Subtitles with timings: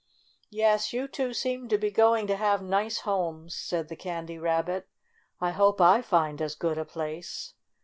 [0.49, 4.89] "Yes, you two seem to be going to have nice homes," said the Candy Rabbit.
[5.39, 7.53] "I hope I find as good a place."